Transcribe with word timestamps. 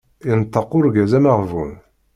Yenṭeq 0.27 0.71
urgaz 0.77 1.11
ameɣbun. 1.17 1.71